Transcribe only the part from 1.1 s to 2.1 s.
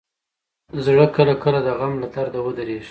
کله کله د غم له